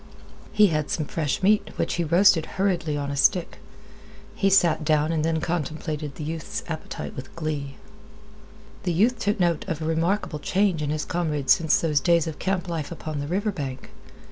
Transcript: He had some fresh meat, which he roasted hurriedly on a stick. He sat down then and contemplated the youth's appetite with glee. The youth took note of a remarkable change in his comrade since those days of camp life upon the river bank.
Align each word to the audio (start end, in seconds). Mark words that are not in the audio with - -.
He 0.51 0.69
had 0.69 0.89
some 0.89 1.05
fresh 1.05 1.43
meat, 1.43 1.69
which 1.75 1.93
he 1.93 2.03
roasted 2.03 2.47
hurriedly 2.57 2.97
on 2.97 3.11
a 3.11 3.15
stick. 3.15 3.59
He 4.33 4.49
sat 4.49 4.83
down 4.83 5.11
then 5.21 5.25
and 5.35 5.43
contemplated 5.43 6.15
the 6.15 6.23
youth's 6.23 6.63
appetite 6.67 7.15
with 7.15 7.35
glee. 7.35 7.75
The 8.81 8.93
youth 8.93 9.19
took 9.19 9.39
note 9.39 9.63
of 9.67 9.79
a 9.79 9.85
remarkable 9.85 10.39
change 10.39 10.81
in 10.81 10.89
his 10.89 11.05
comrade 11.05 11.51
since 11.51 11.79
those 11.79 11.99
days 11.99 12.25
of 12.25 12.39
camp 12.39 12.67
life 12.67 12.91
upon 12.91 13.19
the 13.19 13.27
river 13.27 13.51
bank. 13.51 13.91